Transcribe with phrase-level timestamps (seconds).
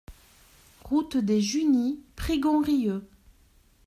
[0.83, 3.07] Route des Junies, Prigonrieux